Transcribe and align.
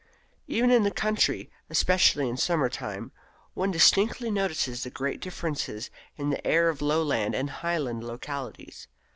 Even 0.47 0.71
in 0.71 0.81
the 0.81 0.89
country, 0.89 1.51
especially 1.69 2.27
in 2.27 2.35
summer 2.35 2.69
time, 2.69 3.11
one 3.53 3.69
distinctly 3.69 4.31
notices 4.31 4.81
the 4.81 4.89
great 4.89 5.19
difference 5.21 5.69
in 6.17 6.31
the 6.31 6.43
air 6.43 6.69
of 6.69 6.81
lowland 6.81 7.35
and 7.35 7.51
highland 7.51 8.03
localities. 8.03 8.87